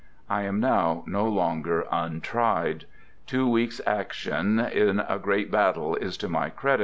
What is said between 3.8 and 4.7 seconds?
action